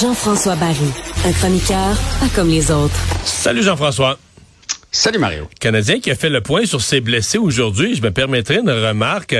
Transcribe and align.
Jean-François 0.00 0.56
Barry, 0.56 0.76
un 1.26 1.32
chroniqueur 1.32 1.96
pas 2.20 2.28
comme 2.34 2.48
les 2.48 2.70
autres. 2.70 2.94
Salut 3.24 3.62
Jean-François. 3.62 4.18
Salut 4.90 5.18
Mario. 5.18 5.48
Canadien 5.60 6.00
qui 6.00 6.10
a 6.10 6.14
fait 6.14 6.30
le 6.30 6.40
point 6.40 6.64
sur 6.64 6.80
ses 6.80 7.00
blessés 7.00 7.38
aujourd'hui. 7.38 7.94
Je 7.94 8.02
me 8.02 8.10
permettrai 8.10 8.60
une 8.60 8.70
remarque. 8.70 9.36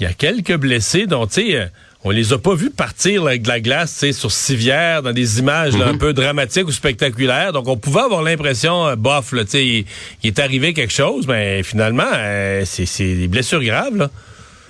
Il 0.00 0.02
y 0.02 0.06
a 0.06 0.12
quelques 0.12 0.56
blessés 0.56 1.06
dont, 1.06 1.26
tu 1.26 1.52
sais, 1.52 1.70
on 2.06 2.10
les 2.10 2.32
a 2.32 2.38
pas 2.38 2.54
vus 2.54 2.70
partir 2.70 3.26
avec 3.26 3.42
de 3.42 3.48
la 3.48 3.58
glace, 3.60 3.92
tu 3.94 3.98
sais, 3.98 4.12
sur 4.12 4.30
civière, 4.30 5.02
dans 5.02 5.12
des 5.12 5.40
images 5.40 5.76
là, 5.76 5.88
un 5.88 5.98
peu 5.98 6.12
dramatiques 6.12 6.68
ou 6.68 6.72
spectaculaires. 6.72 7.52
Donc, 7.52 7.66
on 7.66 7.76
pouvait 7.76 8.00
avoir 8.02 8.22
l'impression, 8.22 8.86
euh, 8.86 8.94
bof, 8.96 9.32
là, 9.32 9.44
tu 9.44 9.50
sais, 9.50 9.66
il, 9.66 9.84
il 10.22 10.28
est 10.28 10.38
arrivé 10.38 10.72
quelque 10.72 10.92
chose, 10.92 11.26
mais 11.26 11.64
finalement, 11.64 12.04
euh, 12.14 12.62
c'est 12.64 13.14
des 13.16 13.26
blessures 13.26 13.62
graves, 13.62 13.96
là. 13.96 14.10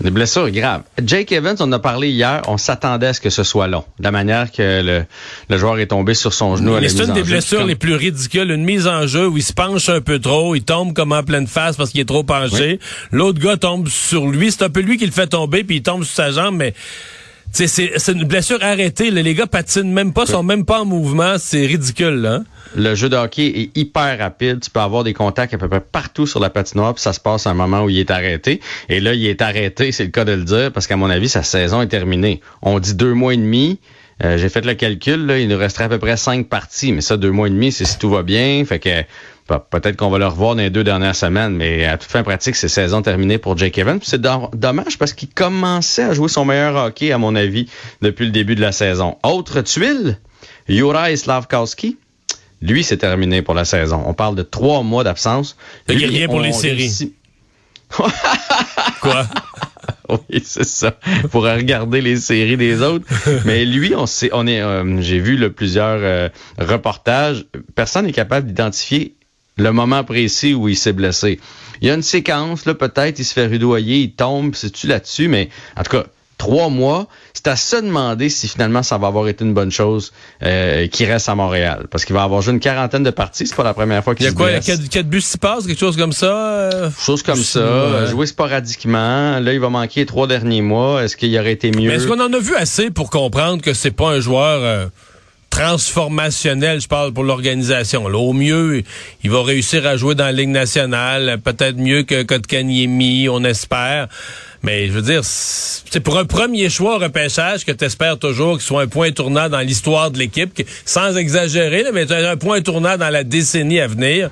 Des 0.00 0.10
blessures 0.10 0.50
graves. 0.50 0.82
Jake 1.02 1.32
Evans, 1.32 1.56
on 1.60 1.64
en 1.64 1.72
a 1.72 1.78
parlé 1.78 2.10
hier, 2.10 2.42
on 2.48 2.58
s'attendait 2.58 3.06
à 3.06 3.12
ce 3.14 3.20
que 3.20 3.30
ce 3.30 3.42
soit 3.44 3.66
long. 3.66 3.82
De 3.98 4.04
la 4.04 4.10
manière 4.10 4.52
que 4.52 4.82
le, 4.82 5.04
le 5.48 5.58
joueur 5.58 5.78
est 5.78 5.86
tombé 5.86 6.12
sur 6.12 6.34
son 6.34 6.56
genou 6.56 6.78
Mais 6.78 6.88
c'est 6.90 7.04
une 7.04 7.14
des 7.14 7.22
blessures 7.22 7.60
Comme- 7.60 7.68
les 7.68 7.76
plus 7.76 7.94
ridicules. 7.94 8.50
Une 8.50 8.64
mise 8.64 8.86
en 8.86 9.06
jeu 9.06 9.26
où 9.26 9.38
il 9.38 9.42
se 9.42 9.54
penche 9.54 9.88
un 9.88 10.02
peu 10.02 10.18
trop, 10.18 10.54
il 10.54 10.62
tombe 10.64 10.92
comme 10.92 11.12
en 11.12 11.22
pleine 11.22 11.46
face 11.46 11.76
parce 11.76 11.90
qu'il 11.92 12.00
est 12.02 12.06
trop 12.06 12.24
penché. 12.24 12.78
L'autre 13.10 13.40
gars 13.40 13.56
tombe 13.56 13.88
sur 13.88 14.26
lui. 14.26 14.52
C'est 14.52 14.64
un 14.64 14.68
peu 14.70 14.80
lui 14.80 14.98
qui 14.98 15.06
le 15.06 15.12
fait 15.12 15.28
tomber, 15.28 15.64
puis 15.64 15.76
il 15.76 15.82
tombe 15.82 16.04
sur 16.04 16.14
sa 16.14 16.30
jambe, 16.30 16.56
mais... 16.56 16.74
C'est 17.52 18.12
une 18.12 18.24
blessure 18.24 18.58
arrêtée. 18.62 19.10
Les 19.10 19.34
gars 19.34 19.46
patinent 19.46 19.92
même 19.92 20.12
pas, 20.12 20.26
sont 20.26 20.42
même 20.42 20.64
pas 20.64 20.80
en 20.80 20.84
mouvement. 20.84 21.36
C'est 21.38 21.64
ridicule, 21.64 22.16
là. 22.16 22.40
Le 22.74 22.94
jeu 22.94 23.08
de 23.08 23.16
hockey 23.16 23.46
est 23.46 23.76
hyper 23.78 24.18
rapide. 24.18 24.60
Tu 24.60 24.70
peux 24.70 24.80
avoir 24.80 25.04
des 25.04 25.14
contacts 25.14 25.54
à 25.54 25.58
peu 25.58 25.68
près 25.68 25.80
partout 25.80 26.26
sur 26.26 26.40
la 26.40 26.50
patinoire, 26.50 26.92
puis 26.94 27.02
ça 27.02 27.14
se 27.14 27.20
passe 27.20 27.46
à 27.46 27.50
un 27.50 27.54
moment 27.54 27.84
où 27.84 27.88
il 27.88 27.98
est 27.98 28.10
arrêté. 28.10 28.60
Et 28.90 29.00
là, 29.00 29.14
il 29.14 29.24
est 29.26 29.40
arrêté, 29.40 29.92
c'est 29.92 30.04
le 30.04 30.10
cas 30.10 30.26
de 30.26 30.32
le 30.32 30.44
dire, 30.44 30.72
parce 30.72 30.86
qu'à 30.86 30.96
mon 30.96 31.08
avis, 31.08 31.28
sa 31.28 31.42
saison 31.42 31.80
est 31.80 31.86
terminée. 31.86 32.42
On 32.60 32.78
dit 32.78 32.94
deux 32.94 33.14
mois 33.14 33.32
et 33.32 33.38
demi. 33.38 33.78
Euh, 34.24 34.36
J'ai 34.36 34.48
fait 34.48 34.64
le 34.64 34.74
calcul, 34.74 35.24
là, 35.26 35.38
il 35.38 35.48
nous 35.48 35.58
resterait 35.58 35.84
à 35.84 35.88
peu 35.88 35.98
près 35.98 36.16
cinq 36.16 36.48
parties, 36.48 36.92
mais 36.92 37.00
ça, 37.00 37.16
deux 37.16 37.30
mois 37.30 37.46
et 37.46 37.50
demi, 37.50 37.72
c'est 37.72 37.84
si 37.84 37.98
tout 37.98 38.10
va 38.10 38.22
bien. 38.22 38.62
Fait 38.66 38.78
que 38.78 39.02
peut-être 39.46 39.96
qu'on 39.96 40.10
va 40.10 40.18
le 40.18 40.26
revoir 40.26 40.54
dans 40.56 40.62
les 40.62 40.70
deux 40.70 40.84
dernières 40.84 41.14
semaines, 41.16 41.54
mais 41.54 41.84
à 41.84 41.96
toute 41.98 42.10
fin 42.10 42.22
pratique, 42.22 42.56
c'est 42.56 42.68
saison 42.68 43.02
terminée 43.02 43.38
pour 43.38 43.56
Jake 43.56 43.78
Evans. 43.78 43.98
C'est 44.02 44.20
do- 44.20 44.50
dommage 44.54 44.98
parce 44.98 45.12
qu'il 45.12 45.28
commençait 45.28 46.02
à 46.02 46.14
jouer 46.14 46.28
son 46.28 46.44
meilleur 46.44 46.76
hockey, 46.76 47.12
à 47.12 47.18
mon 47.18 47.34
avis, 47.34 47.68
depuis 48.02 48.24
le 48.26 48.32
début 48.32 48.54
de 48.56 48.60
la 48.60 48.72
saison. 48.72 49.16
Autre 49.22 49.60
tuile, 49.60 50.18
Juraj 50.68 51.16
Slavkowski. 51.16 51.96
Lui, 52.62 52.82
c'est 52.82 52.96
terminé 52.96 53.42
pour 53.42 53.54
la 53.54 53.64
saison. 53.66 54.02
On 54.06 54.14
parle 54.14 54.34
de 54.34 54.42
trois 54.42 54.82
mois 54.82 55.04
d'absence. 55.04 55.56
Fait 55.86 55.94
qu'il 55.94 56.02
y 56.02 56.04
a 56.06 56.08
rien 56.18 56.26
pour 56.26 56.40
les 56.40 56.52
séries. 56.52 57.12
Quoi? 59.00 59.26
Oui, 60.08 60.40
c'est 60.44 60.64
ça. 60.64 60.92
Pour 61.32 61.42
regarder 61.44 62.00
les 62.00 62.16
séries 62.16 62.56
des 62.56 62.80
autres. 62.80 63.04
Mais 63.44 63.64
lui, 63.64 63.94
on 63.96 64.06
sait, 64.06 64.30
on 64.32 64.46
est, 64.46 64.60
euh, 64.60 65.00
j'ai 65.02 65.18
vu 65.18 65.50
plusieurs 65.50 65.98
euh, 66.00 66.28
reportages. 66.58 67.44
Personne 67.74 68.06
n'est 68.06 68.12
capable 68.12 68.46
d'identifier 68.46 69.15
le 69.56 69.72
moment 69.72 70.04
précis 70.04 70.54
où 70.54 70.68
il 70.68 70.76
s'est 70.76 70.92
blessé. 70.92 71.40
Il 71.80 71.88
y 71.88 71.90
a 71.90 71.94
une 71.94 72.02
séquence, 72.02 72.64
là, 72.66 72.74
peut-être, 72.74 73.18
il 73.18 73.24
se 73.24 73.32
fait 73.32 73.46
rudoyer, 73.46 73.98
il 74.00 74.12
tombe, 74.12 74.54
c'est-tu 74.54 74.86
là-dessus, 74.86 75.28
mais 75.28 75.48
en 75.76 75.82
tout 75.82 75.90
cas, 75.96 76.04
trois 76.38 76.68
mois, 76.68 77.06
c'est 77.32 77.48
à 77.48 77.56
se 77.56 77.76
demander 77.76 78.28
si 78.28 78.46
finalement 78.48 78.82
ça 78.82 78.98
va 78.98 79.06
avoir 79.06 79.26
été 79.28 79.44
une 79.44 79.54
bonne 79.54 79.70
chose 79.70 80.12
euh, 80.42 80.86
qu'il 80.88 81.10
reste 81.10 81.30
à 81.30 81.34
Montréal. 81.34 81.86
Parce 81.90 82.04
qu'il 82.04 82.14
va 82.14 82.22
avoir 82.22 82.42
joué 82.42 82.52
une 82.52 82.60
quarantaine 82.60 83.02
de 83.02 83.10
parties, 83.10 83.46
c'est 83.46 83.56
pas 83.56 83.64
la 83.64 83.72
première 83.72 84.04
fois 84.04 84.12
Il 84.12 84.16
qu'il 84.16 84.24
y 84.26 84.28
a 84.28 84.32
se 84.32 84.36
quoi? 84.36 84.50
Il 84.50 84.54
y 84.54 84.56
a 84.56 84.60
quatre, 84.60 84.88
quatre 84.88 85.08
buts 85.08 85.22
s'y 85.22 85.38
passent, 85.38 85.66
quelque 85.66 85.78
chose 85.78 85.96
comme 85.96 86.12
ça? 86.12 86.26
euh? 86.26 86.90
Chose 86.98 87.22
comme 87.22 87.42
ça, 87.42 87.60
euh, 87.60 88.10
jouer 88.10 88.26
sporadiquement. 88.26 89.40
Là, 89.40 89.52
il 89.54 89.60
va 89.60 89.70
manquer 89.70 90.00
les 90.00 90.06
trois 90.06 90.26
derniers 90.26 90.62
mois. 90.62 91.02
Est-ce 91.02 91.16
qu'il 91.16 91.34
aurait 91.38 91.52
été 91.52 91.70
mieux? 91.70 91.88
Mais 91.88 91.94
est-ce 91.94 92.06
qu'on 92.06 92.20
en 92.20 92.32
a 92.32 92.38
vu 92.38 92.54
assez 92.54 92.90
pour 92.90 93.08
comprendre 93.08 93.62
que 93.62 93.72
c'est 93.72 93.90
pas 93.90 94.10
un 94.10 94.20
joueur 94.20 94.60
euh, 94.62 94.86
transformationnel, 95.56 96.80
je 96.80 96.86
parle 96.88 97.12
pour 97.12 97.24
l'organisation. 97.24 98.08
Là, 98.08 98.18
Au 98.18 98.32
mieux, 98.32 98.82
il 99.24 99.30
va 99.30 99.42
réussir 99.42 99.86
à 99.86 99.96
jouer 99.96 100.14
dans 100.14 100.24
la 100.26 100.32
Ligue 100.32 100.50
nationale, 100.50 101.38
peut-être 101.42 101.76
mieux 101.78 102.02
que 102.02 102.22
Kotkaniemi, 102.22 103.28
on 103.30 103.42
espère. 103.44 104.08
Mais 104.62 104.86
je 104.88 104.92
veux 104.92 105.02
dire, 105.02 105.20
c'est 105.24 106.00
pour 106.00 106.18
un 106.18 106.24
premier 106.24 106.68
choix 106.68 106.96
au 106.96 106.98
repêchage 106.98 107.64
que 107.64 107.72
tu 107.72 107.84
espères 107.84 108.18
toujours 108.18 108.54
qu'il 108.58 108.66
soit 108.66 108.82
un 108.82 108.86
point 108.86 109.12
tournant 109.12 109.48
dans 109.48 109.60
l'histoire 109.60 110.10
de 110.10 110.18
l'équipe, 110.18 110.50
sans 110.84 111.16
exagérer, 111.16 111.82
là, 111.84 111.90
mais 111.92 112.10
un 112.12 112.36
point 112.36 112.60
tournant 112.60 112.96
dans 112.96 113.10
la 113.10 113.24
décennie 113.24 113.80
à 113.80 113.86
venir. 113.86 114.30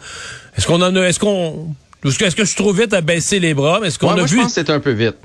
Est-ce 0.56 0.66
qu'on 0.66 0.82
en 0.82 0.94
a, 0.96 1.00
est-ce 1.02 1.20
qu'on, 1.20 1.74
est-ce 2.04 2.18
que 2.36 2.42
je 2.44 2.48
suis 2.48 2.56
trop 2.56 2.72
vite 2.72 2.92
à 2.92 3.00
baisser 3.00 3.40
les 3.40 3.54
bras? 3.54 3.78
Mais 3.80 3.88
est-ce 3.88 3.98
qu'on 3.98 4.08
Ouais, 4.08 4.12
a 4.14 4.16
moi, 4.16 4.24
vu? 4.26 4.36
je 4.36 4.42
pense 4.42 4.54
que 4.54 4.60
c'est 4.60 4.70
un 4.70 4.80
peu 4.80 4.92
vite. 4.92 5.16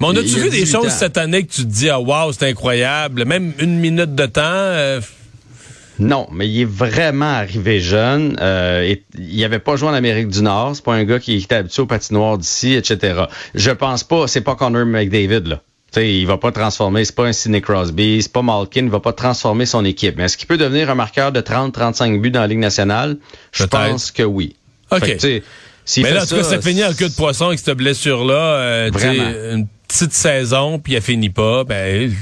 Mais 0.00 0.06
on 0.08 0.10
a-tu 0.16 0.28
vu 0.40 0.50
des 0.50 0.60
18 0.64 0.72
choses 0.72 0.86
ans. 0.86 0.96
cette 0.98 1.16
année 1.18 1.44
que 1.44 1.52
tu 1.52 1.62
te 1.62 1.66
dis, 1.68 1.90
ah, 1.90 2.00
wow, 2.00 2.32
c'est 2.32 2.48
incroyable. 2.48 3.24
Même 3.24 3.52
une 3.58 3.78
minute 3.78 4.14
de 4.14 4.26
temps. 4.26 4.40
euh, 4.44 5.00
Non, 5.98 6.28
mais 6.32 6.48
il 6.48 6.62
est 6.62 6.68
vraiment 6.68 7.32
arrivé 7.32 7.80
jeune. 7.80 8.36
Euh, 8.40 8.82
et, 8.82 9.04
il 9.18 9.42
avait 9.44 9.58
pas 9.58 9.76
joué 9.76 9.88
en 9.88 9.94
Amérique 9.94 10.28
du 10.28 10.42
Nord. 10.42 10.76
C'est 10.76 10.84
pas 10.84 10.94
un 10.94 11.04
gars 11.04 11.18
qui 11.18 11.36
était 11.36 11.56
habitué 11.56 11.82
au 11.82 11.86
patinoire 11.86 12.38
d'ici, 12.38 12.74
etc. 12.74 13.22
Je 13.54 13.70
pense 13.70 14.04
pas, 14.04 14.26
c'est 14.26 14.40
pas 14.40 14.54
Connor 14.54 14.86
McDavid, 14.86 15.48
là. 15.48 15.62
Tu 15.90 16.00
sais, 16.00 16.14
il 16.18 16.26
va 16.26 16.36
pas 16.36 16.52
transformer, 16.52 17.06
c'est 17.06 17.14
pas 17.14 17.24
un 17.24 17.32
Sidney 17.32 17.62
Crosby, 17.62 18.20
c'est 18.20 18.30
pas 18.30 18.42
Malkin, 18.42 18.82
il 18.82 18.90
va 18.90 19.00
pas 19.00 19.14
transformer 19.14 19.64
son 19.64 19.86
équipe. 19.86 20.16
Mais 20.18 20.24
est-ce 20.24 20.36
qu'il 20.36 20.46
peut 20.46 20.58
devenir 20.58 20.90
un 20.90 20.94
marqueur 20.94 21.32
de 21.32 21.40
30-35 21.40 22.20
buts 22.20 22.30
dans 22.30 22.40
la 22.40 22.46
Ligue 22.46 22.58
nationale? 22.58 23.16
Je 23.52 23.64
pense 23.64 24.10
que 24.10 24.22
oui. 24.22 24.54
OK. 24.90 25.00
Que, 25.00 25.12
tu 25.12 25.18
sais, 25.18 25.42
s'il 25.86 26.02
mais 26.02 26.12
là, 26.12 26.24
en 26.24 26.26
tout 26.26 26.36
cas, 26.36 26.42
ça 26.42 26.60
finit 26.60 26.84
en 26.84 26.92
queue 26.92 27.08
de 27.08 27.14
poisson 27.14 27.46
avec 27.46 27.58
cette 27.58 27.78
blessure-là. 27.78 28.34
euh, 28.34 29.54
une 29.54 29.66
petite 29.88 30.12
saison, 30.12 30.78
puis 30.78 30.92
elle 30.92 31.00
finit 31.00 31.30
pas. 31.30 31.64
Ben, 31.64 32.12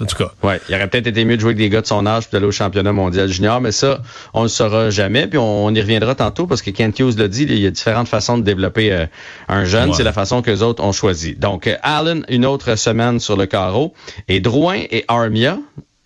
en 0.00 0.06
tout 0.06 0.16
cas. 0.16 0.32
Ouais, 0.42 0.60
il 0.68 0.74
aurait 0.74 0.88
peut-être 0.88 1.06
été 1.06 1.24
mieux 1.24 1.36
de 1.36 1.40
jouer 1.40 1.50
avec 1.50 1.58
des 1.58 1.68
gars 1.68 1.80
de 1.80 1.86
son 1.86 2.06
âge 2.06 2.24
puis 2.24 2.32
d'aller 2.32 2.46
au 2.46 2.52
championnat 2.52 2.92
mondial 2.92 3.28
junior, 3.28 3.60
mais 3.60 3.72
ça, 3.72 4.00
on 4.34 4.40
ne 4.40 4.44
le 4.44 4.48
saura 4.48 4.90
jamais. 4.90 5.26
Puis 5.26 5.38
on, 5.38 5.66
on 5.66 5.74
y 5.74 5.80
reviendra 5.80 6.14
tantôt 6.14 6.46
parce 6.46 6.62
que 6.62 6.70
Kent 6.70 6.98
Hughes 6.98 7.18
l'a 7.18 7.28
dit, 7.28 7.42
il 7.42 7.58
y 7.58 7.66
a 7.66 7.70
différentes 7.70 8.08
façons 8.08 8.38
de 8.38 8.42
développer 8.42 8.92
euh, 8.92 9.06
un 9.48 9.64
jeune. 9.64 9.90
Ouais. 9.90 9.96
C'est 9.96 10.04
la 10.04 10.12
façon 10.12 10.42
que 10.42 10.50
les 10.50 10.62
autres 10.62 10.82
ont 10.82 10.92
choisi. 10.92 11.34
Donc, 11.34 11.66
euh, 11.66 11.76
Allen, 11.82 12.24
une 12.28 12.46
autre 12.46 12.76
semaine 12.76 13.20
sur 13.20 13.36
le 13.36 13.46
carreau. 13.46 13.94
Et 14.28 14.40
Drouin 14.40 14.82
et 14.90 15.04
Armia, 15.08 15.58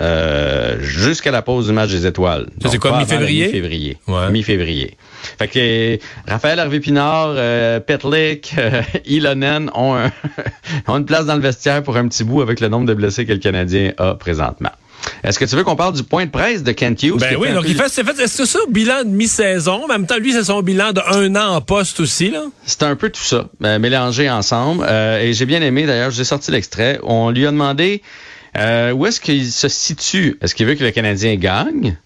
euh, 0.02 0.76
jusqu'à 0.80 1.30
la 1.30 1.42
pause 1.42 1.66
du 1.68 1.72
match 1.72 1.90
des 1.90 2.06
étoiles. 2.06 2.46
Ça, 2.62 2.68
c'est 2.68 2.78
quoi, 2.78 2.98
mi-février? 2.98 3.46
Mi-février. 3.46 3.96
Ouais. 4.08 4.30
Mi-février. 4.30 4.96
Fait 5.38 5.48
que 5.48 5.98
Raphaël 6.30 6.58
Harvey-Pinard, 6.58 7.34
euh, 7.36 7.80
Petlick, 7.80 8.54
euh, 8.58 8.82
Ilonen 9.06 9.70
ont, 9.74 9.94
un- 9.94 10.12
ont 10.88 10.96
une 10.98 11.04
place 11.06 11.26
dans 11.26 11.36
le 11.36 11.40
vestiaire 11.40 11.82
pour 11.82 11.96
un 11.96 12.08
petit 12.08 12.24
bout 12.24 12.42
avec 12.42 12.60
le 12.60 12.68
nombre 12.68 12.86
de 12.86 12.94
blessés 12.94 13.24
que 13.24 13.32
le 13.32 13.38
Canadien 13.38 13.92
a 13.98 14.14
présentement. 14.14 14.70
Est-ce 15.22 15.38
que 15.38 15.44
tu 15.44 15.54
veux 15.54 15.64
qu'on 15.64 15.76
parle 15.76 15.94
du 15.94 16.02
point 16.02 16.24
de 16.26 16.30
presse 16.30 16.62
de 16.62 16.72
Kent 16.72 17.02
Hughes? 17.02 17.18
Ben 17.20 17.36
oui, 17.38 17.52
donc 17.52 17.64
peu- 17.64 17.68
il 17.70 17.74
fait, 17.76 17.88
c'est 17.88 18.04
fait, 18.04 18.18
est-ce 18.22 18.38
que 18.38 18.46
ça, 18.46 18.58
bilan 18.70 19.04
de 19.04 19.10
mi-saison? 19.10 19.84
En 19.84 19.86
même 19.88 20.06
temps, 20.06 20.16
lui, 20.18 20.32
c'est 20.32 20.44
son 20.44 20.62
bilan 20.62 20.92
de 20.92 21.00
un 21.06 21.36
an 21.36 21.56
en 21.56 21.60
poste 21.60 22.00
aussi, 22.00 22.30
là. 22.30 22.44
C'est 22.64 22.82
un 22.82 22.96
peu 22.96 23.10
tout 23.10 23.22
ça, 23.22 23.46
euh, 23.64 23.78
mélangé 23.78 24.30
ensemble. 24.30 24.84
Euh, 24.88 25.20
et 25.20 25.32
j'ai 25.34 25.44
bien 25.46 25.60
aimé, 25.62 25.84
d'ailleurs, 25.86 26.10
j'ai 26.10 26.24
sorti 26.24 26.50
l'extrait. 26.50 26.98
On 27.02 27.30
lui 27.30 27.46
a 27.46 27.50
demandé 27.50 28.02
euh, 28.56 28.92
où 28.92 29.06
est-ce 29.06 29.20
qu'il 29.20 29.50
se 29.50 29.68
situe? 29.68 30.38
Est-ce 30.40 30.54
qu'il 30.54 30.66
veut 30.66 30.74
que 30.74 30.84
le 30.84 30.90
Canadien 30.90 31.36
gagne 31.36 31.96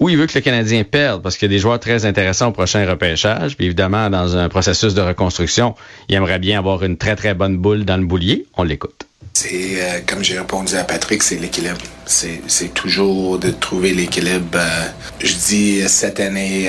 ou 0.00 0.08
il 0.08 0.16
veut 0.16 0.26
que 0.26 0.34
le 0.34 0.40
Canadien 0.40 0.84
perde? 0.84 1.22
Parce 1.22 1.36
qu'il 1.36 1.50
y 1.50 1.52
a 1.52 1.54
des 1.54 1.60
joueurs 1.60 1.78
très 1.78 2.04
intéressants 2.06 2.48
au 2.48 2.52
prochain 2.52 2.88
repêchage. 2.88 3.56
Puis 3.56 3.66
évidemment, 3.66 4.10
dans 4.10 4.36
un 4.36 4.48
processus 4.48 4.94
de 4.94 5.02
reconstruction, 5.02 5.74
il 6.08 6.14
aimerait 6.14 6.38
bien 6.38 6.58
avoir 6.58 6.82
une 6.82 6.96
très, 6.96 7.16
très 7.16 7.34
bonne 7.34 7.56
boule 7.56 7.84
dans 7.84 7.96
le 7.96 8.04
boulier. 8.04 8.46
On 8.56 8.64
l'écoute. 8.64 9.06
C'est, 9.34 9.82
euh, 9.82 10.00
comme 10.06 10.22
j'ai 10.22 10.38
répondu 10.38 10.74
à 10.76 10.84
Patrick, 10.84 11.22
c'est 11.22 11.36
l'équilibre. 11.36 11.78
C'est, 12.06 12.74
toujours 12.74 13.38
de 13.38 13.50
trouver 13.50 13.94
l'équilibre. 13.94 14.46
Euh, 14.54 14.86
je 15.20 15.34
dis 15.34 15.88
cette 15.88 16.20
année, 16.20 16.68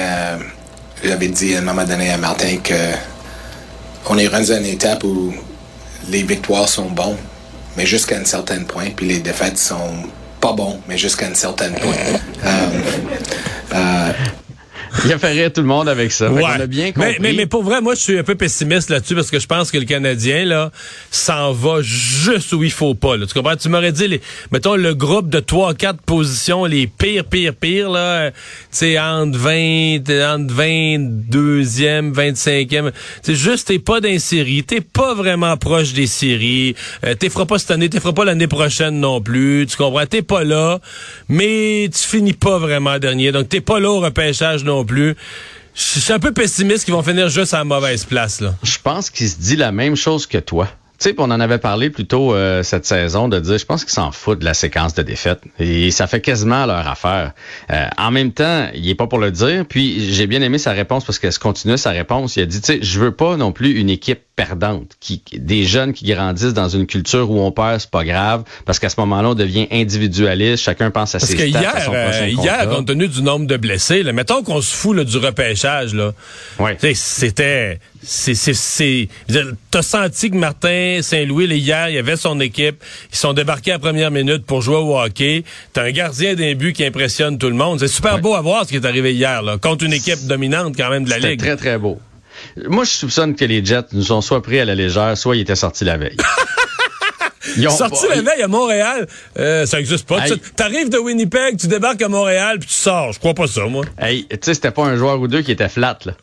j'avais 1.04 1.28
dit 1.28 1.56
à 1.56 1.60
un 1.60 1.62
moment 1.62 1.84
donné 1.84 2.10
à 2.12 2.18
Martin 2.18 2.58
que 2.58 2.74
on 4.10 4.18
est 4.18 4.28
rendu 4.28 4.52
à 4.52 4.60
une 4.60 4.66
étape 4.66 5.04
où 5.04 5.34
les 6.10 6.24
victoires 6.24 6.68
sont 6.68 6.90
bonnes, 6.90 7.18
mais 7.78 7.86
jusqu'à 7.86 8.18
un 8.18 8.26
certain 8.26 8.64
point, 8.64 8.90
puis 8.96 9.08
les 9.08 9.20
défaites 9.20 9.58
sont 9.58 9.94
pas 10.40 10.54
bons, 10.54 10.80
mais 10.88 10.98
jusqu'à 10.98 11.28
un 11.28 11.34
certain 11.34 11.72
point. 11.72 11.96
Euh, 12.46 12.70
euh, 13.74 14.12
Il 15.06 15.12
a 15.12 15.18
fait 15.18 15.32
rire 15.32 15.52
tout 15.52 15.62
le 15.62 15.68
monde 15.68 15.90
avec 15.90 16.12
ça. 16.12 16.28
A 16.28 16.68
bien 16.68 16.92
compris. 16.92 17.12
mais, 17.12 17.18
mais, 17.20 17.34
mais 17.34 17.46
pour 17.46 17.64
vrai, 17.64 17.82
moi, 17.82 17.96
je 17.96 18.00
suis 18.00 18.18
un 18.18 18.24
peu 18.24 18.36
pessimiste 18.36 18.90
là-dessus 18.90 19.16
parce 19.16 19.32
que 19.32 19.40
je 19.40 19.48
pense 19.48 19.72
que 19.72 19.78
le 19.78 19.86
Canadien, 19.86 20.46
là, 20.46 20.72
s'en 21.12 21.52
va 21.52 21.82
juste 21.82 22.54
où 22.54 22.64
il 22.64 22.72
faut 22.72 22.94
pas, 22.94 23.18
là. 23.18 23.26
Tu 23.26 23.34
comprends? 23.34 23.56
Tu 23.56 23.70
m'aurais 23.70 23.92
dit, 23.92 24.08
les, 24.08 24.22
mettons, 24.52 24.76
le 24.76 24.94
groupe 24.94 25.30
de 25.30 25.40
3 25.40 25.74
quatre 25.74 26.02
positions, 26.02 26.66
les 26.66 26.88
pires, 26.88 27.26
pires, 27.26 27.56
pires, 27.56 27.90
là, 27.90 28.00
euh, 28.00 28.32
tu 28.32 28.38
sais, 28.72 29.00
entre 29.00 29.38
20, 29.38 30.10
entre 30.34 30.54
22e, 30.54 32.14
25e. 32.14 32.92
C'est 33.22 33.36
juste, 33.36 33.68
t'es 33.68 33.80
pas 33.80 34.00
dans 34.00 34.10
les 34.10 34.20
séries, 34.20 34.64
t'es 34.64 34.82
pas 34.82 35.14
vraiment 35.14 35.58
proche 35.58 35.94
des 35.94 36.08
séries, 36.08 36.76
euh, 37.06 37.16
t'es 37.16 37.30
feras 37.30 37.46
pas 37.46 37.58
cette 37.58 37.72
année, 37.72 37.90
t'es 37.90 38.00
feras 38.00 38.14
pas 38.14 38.26
l'année 38.26 38.48
prochaine 38.48 39.00
non 39.00 39.22
plus, 39.22 39.66
tu 39.70 39.78
comprends? 39.78 40.06
T'es 40.06 40.22
pas 40.22 40.44
là, 40.44 40.80
mais 41.30 41.90
tu 41.94 42.08
finis 42.08 42.34
pas 42.34 42.60
vraiment 42.60 43.00
dernier, 43.00 43.32
donc 43.32 43.50
t'es 43.50 43.62
pas 43.62 43.80
là 43.80 43.90
au 43.90 44.00
repêchage 44.00 44.64
non 44.64 44.83
plus 44.86 45.16
je 45.76 46.00
suis 46.00 46.14
un 46.14 46.20
peu 46.20 46.32
pessimiste 46.32 46.86
qu'ils 46.86 46.94
vont 46.94 47.04
finir 47.04 47.30
juste 47.30 47.54
à 47.54 47.58
la 47.58 47.64
mauvaise 47.64 48.06
place. 48.06 48.42
Là. 48.42 48.56
Je 48.64 48.78
pense 48.82 49.10
qu'il 49.10 49.30
se 49.30 49.38
dit 49.38 49.56
la 49.56 49.72
même 49.72 49.96
chose 49.96 50.28
que 50.28 50.38
toi. 50.38 50.68
Tu 51.00 51.10
sais, 51.10 51.16
on 51.18 51.24
en 51.24 51.40
avait 51.40 51.58
parlé 51.58 51.90
plus 51.90 52.06
tôt 52.06 52.34
euh, 52.34 52.64
cette 52.64 52.86
saison 52.86 53.28
de 53.28 53.40
dire, 53.40 53.58
je 53.58 53.66
pense 53.66 53.84
qu'ils 53.84 53.94
s'en 53.94 54.12
foutent 54.12 54.40
de 54.40 54.46
la 54.46 54.54
séquence 54.54 54.94
de 54.94 55.02
défaites. 55.02 55.42
Et 55.60 55.92
ça 55.92 56.08
fait 56.08 56.22
quasiment 56.22 56.66
leur 56.66 56.88
affaire. 56.88 57.34
Euh, 57.72 57.86
en 57.98 58.12
même 58.12 58.32
temps, 58.32 58.68
il 58.74 58.88
est 58.90 58.96
pas 58.96 59.08
pour 59.08 59.20
le 59.20 59.32
dire. 59.32 59.66
Puis 59.68 60.14
j'ai 60.14 60.28
bien 60.28 60.42
aimé 60.42 60.58
sa 60.58 60.72
réponse 60.72 61.04
parce 61.04 61.20
qu'elle 61.20 61.34
se 61.34 61.40
continue 61.40 61.78
sa 61.78 61.92
réponse. 61.92 62.36
Il 62.36 62.44
a 62.44 62.46
dit, 62.46 62.62
tu 62.62 62.74
sais, 62.74 62.80
je 62.82 63.00
veux 63.00 63.12
pas 63.12 63.38
non 63.38 63.52
plus 63.52 63.72
une 63.80 63.90
équipe 63.90 64.22
perdante, 64.36 64.94
qui, 65.00 65.22
des 65.34 65.64
jeunes 65.64 65.94
qui 65.94 66.06
grandissent 66.06 66.54
dans 66.54 66.70
une 66.70 66.88
culture 66.88 67.30
où 67.30 67.40
on 67.40 67.52
perd, 67.52 67.82
c'est 67.82 67.90
pas 67.90 68.04
grave, 68.04 68.44
parce 68.66 68.80
qu'à 68.80 68.90
ce 68.90 69.00
moment-là, 69.02 69.30
on 69.30 69.36
devient 69.36 69.68
individualiste, 69.72 70.64
chacun 70.64 70.90
pense 70.90 71.14
à 71.14 71.20
parce 71.20 71.30
ses 71.30 71.38
que 71.38 71.48
stats, 71.48 71.60
hier, 71.60 71.76
à 71.76 71.82
son 71.82 71.94
euh, 71.94 72.10
prochain 72.10 72.26
hier, 72.26 72.70
compte 72.70 72.88
tenu 72.88 73.08
du 73.08 73.22
nombre 73.22 73.46
de 73.46 73.58
blessés, 73.58 74.02
là, 74.02 74.12
mettons 74.12 74.42
qu'on 74.42 74.62
se 74.62 74.74
fout 74.74 74.98
là, 74.98 75.04
du 75.04 75.18
repêchage, 75.18 75.94
là. 75.94 76.14
Ouais. 76.60 76.76
Tu 76.78 76.88
sais, 76.88 76.94
C'était. 76.96 77.80
C'est 78.06 78.36
c'est 78.36 78.54
c'est 78.54 79.08
T'as 79.72 79.82
senti 79.82 80.30
que 80.32 80.36
Martin 80.36 81.00
Saint-Louis, 81.02 81.46
hier, 81.46 81.90
il 81.90 81.98
avait 81.98 82.16
son 82.16 82.40
équipe. 82.40 82.84
Ils 83.12 83.18
sont 83.18 83.34
débarqués 83.34 83.72
à 83.72 83.76
la 83.76 83.80
première 83.80 84.12
minute 84.12 84.46
pour 84.46 84.62
jouer 84.62 84.76
au 84.78 84.98
hockey. 85.00 85.44
T'as 85.74 85.84
un 85.84 85.92
gardien 85.92 86.36
d'un 86.36 86.54
but 86.54 86.74
qui 86.74 86.86
impressionne 86.86 87.38
tout 87.38 87.48
le 87.50 87.56
monde. 87.56 87.80
C'est 87.80 87.88
super 87.88 88.20
beau 88.20 88.36
à 88.36 88.42
voir 88.42 88.64
ce 88.66 88.70
qui 88.70 88.76
est 88.76 88.86
arrivé 88.86 89.14
hier, 89.14 89.42
là, 89.42 89.58
contre 89.58 89.86
une 89.86 89.94
équipe 89.94 90.26
dominante 90.28 90.76
quand 90.78 90.90
même 90.90 91.06
de 91.06 91.10
la 91.10 91.20
Ligue. 91.20 91.40
très, 91.40 91.56
très 91.56 91.78
beau. 91.78 92.00
Moi, 92.68 92.84
je 92.84 92.90
soupçonne 92.92 93.36
que 93.36 93.46
les 93.46 93.64
Jets 93.64 93.86
nous 93.94 94.12
ont 94.12 94.22
soit 94.22 94.42
pris 94.42 94.60
à 94.60 94.66
la 94.66 94.76
légère, 94.76 95.18
soit 95.18 95.36
ils 95.36 95.42
étaient 95.42 95.56
sortis 95.56 95.86
la 95.86 95.98
veille. 95.98 96.18
Ils 97.58 97.68
ont 97.68 97.72
Sorti 97.72 98.08
pas- 98.08 98.16
la 98.16 98.22
veille 98.22 98.42
à 98.42 98.48
Montréal, 98.48 99.08
euh, 99.38 99.66
ça 99.66 99.80
existe 99.80 100.08
pas. 100.08 100.26
Hey. 100.26 100.32
Tu 100.32 100.40
T'arrives 100.56 100.90
de 100.90 100.98
Winnipeg, 100.98 101.58
tu 101.60 101.68
débarques 101.68 102.02
à 102.02 102.08
Montréal, 102.08 102.58
puis 102.58 102.68
tu 102.70 102.74
sors. 102.74 103.12
Je 103.12 103.20
crois 103.20 103.34
pas 103.36 103.46
ça, 103.48 103.66
moi. 103.66 103.86
Hey, 104.00 104.26
tu 104.28 104.38
sais, 104.42 104.54
c'était 104.56 104.72
pas 104.72 104.86
un 104.86 104.96
joueur 104.96 105.20
ou 105.20 105.28
deux 105.28 105.42
qui 105.42 105.52
était 105.52 105.70
flat, 105.70 106.00
là. 106.06 106.14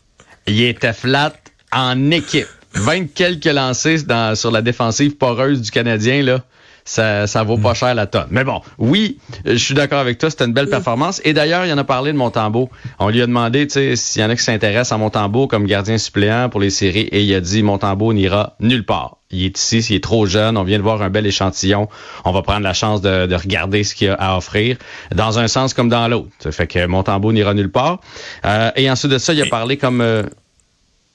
Il 0.48 0.60
était 0.62 0.94
flat 0.94 1.34
en 1.72 2.10
équipe. 2.10 2.48
20 2.74 3.14
quelques 3.14 3.46
lancés 3.46 4.02
dans, 4.04 4.36
sur 4.36 4.50
la 4.50 4.62
défensive 4.62 5.16
poreuse 5.16 5.60
du 5.60 5.70
Canadien, 5.70 6.22
là. 6.22 6.40
Ça, 6.84 7.26
ça 7.26 7.42
vaut 7.42 7.58
pas 7.58 7.74
cher 7.74 7.94
la 7.94 8.06
tonne. 8.06 8.26
Mais 8.30 8.42
bon, 8.42 8.62
oui, 8.78 9.18
je 9.44 9.54
suis 9.54 9.74
d'accord 9.74 9.98
avec 10.00 10.18
toi, 10.18 10.30
c'était 10.30 10.46
une 10.46 10.52
belle 10.52 10.68
performance. 10.68 11.20
Et 11.24 11.32
d'ailleurs, 11.32 11.64
il 11.66 11.72
en 11.72 11.78
a 11.78 11.84
parlé 11.84 12.10
de 12.10 12.16
Montembeau. 12.16 12.70
On 12.98 13.10
lui 13.10 13.22
a 13.22 13.26
demandé, 13.26 13.66
tu 13.66 13.74
sais, 13.74 13.96
s'il 13.96 14.22
y 14.22 14.24
en 14.24 14.30
a 14.30 14.34
qui 14.34 14.42
s'intéressent 14.42 14.92
à 14.92 14.98
Montembeau 14.98 15.46
comme 15.46 15.66
gardien 15.66 15.98
suppléant 15.98 16.48
pour 16.48 16.58
les 16.58 16.70
séries, 16.70 17.08
et 17.12 17.22
il 17.22 17.34
a 17.34 17.40
dit 17.40 17.62
Montembeau 17.62 18.12
n'ira 18.12 18.56
nulle 18.60 18.84
part. 18.84 19.18
Il 19.30 19.44
est 19.44 19.56
ici, 19.56 19.78
il 19.90 19.96
est 19.96 20.02
trop 20.02 20.26
jeune, 20.26 20.56
on 20.56 20.64
vient 20.64 20.78
de 20.78 20.82
voir 20.82 21.00
un 21.02 21.10
bel 21.10 21.26
échantillon. 21.26 21.88
On 22.24 22.32
va 22.32 22.42
prendre 22.42 22.62
la 22.62 22.74
chance 22.74 23.00
de, 23.00 23.26
de 23.26 23.34
regarder 23.36 23.84
ce 23.84 23.94
qu'il 23.94 24.08
a 24.08 24.14
à 24.14 24.36
offrir, 24.36 24.76
dans 25.14 25.38
un 25.38 25.46
sens 25.46 25.74
comme 25.74 25.90
dans 25.90 26.08
l'autre. 26.08 26.30
Ça 26.40 26.50
fait 26.50 26.66
que 26.66 26.84
Montembeau 26.86 27.32
n'ira 27.32 27.54
nulle 27.54 27.70
part. 27.70 28.00
Euh, 28.44 28.72
et 28.74 28.90
ensuite 28.90 29.12
de 29.12 29.18
ça, 29.18 29.32
il 29.32 29.42
a 29.42 29.46
parlé 29.46 29.76
comme 29.76 30.00
euh, 30.00 30.24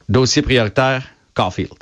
dossier 0.10 0.42
prioritaire, 0.42 1.04
Caulfield 1.34 1.74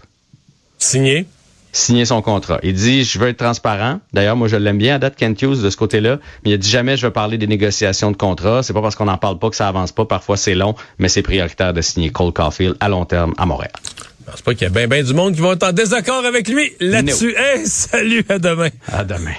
Signé. 0.77 1.25
signer 1.71 2.05
son 2.05 2.21
contrat. 2.21 2.59
Il 2.63 2.73
dit, 2.73 3.03
je 3.03 3.17
veux 3.19 3.29
être 3.29 3.37
transparent. 3.37 3.99
D'ailleurs, 4.13 4.35
moi, 4.35 4.47
je 4.47 4.55
l'aime 4.55 4.77
bien 4.77 4.95
à 4.95 4.99
date, 4.99 5.15
Kent 5.15 5.41
Hughes, 5.41 5.61
de 5.61 5.69
ce 5.69 5.77
côté-là. 5.77 6.19
Mais 6.43 6.51
il 6.51 6.53
a 6.53 6.57
dit 6.57 6.69
jamais 6.69 6.97
je 6.97 7.07
veux 7.07 7.13
parler 7.13 7.37
des 7.37 7.47
négociations 7.47 8.11
de 8.11 8.17
contrat. 8.17 8.63
C'est 8.63 8.73
pas 8.73 8.81
parce 8.81 8.95
qu'on 8.95 9.05
n'en 9.05 9.17
parle 9.17 9.39
pas 9.39 9.49
que 9.49 9.55
ça 9.55 9.67
avance 9.67 9.91
pas. 9.91 10.05
Parfois, 10.05 10.37
c'est 10.37 10.55
long, 10.55 10.75
mais 10.99 11.09
c'est 11.09 11.21
prioritaire 11.23 11.73
de 11.73 11.81
signer 11.81 12.09
Cole 12.11 12.33
Caulfield 12.33 12.75
à 12.79 12.89
long 12.89 13.05
terme 13.05 13.33
à 13.37 13.45
Montréal. 13.45 13.71
Je 14.25 14.31
pense 14.31 14.41
pas 14.41 14.53
qu'il 14.53 14.63
y 14.63 14.65
a 14.65 14.69
bien 14.69 14.87
ben 14.87 15.03
du 15.03 15.13
monde 15.13 15.35
qui 15.35 15.41
vont 15.41 15.53
être 15.53 15.63
en 15.63 15.73
désaccord 15.73 16.23
avec 16.25 16.47
lui 16.47 16.71
là-dessus. 16.79 17.35
Hey, 17.37 17.65
salut, 17.65 18.25
à 18.29 18.39
demain. 18.39 18.69
À 18.87 19.03
demain. 19.03 19.33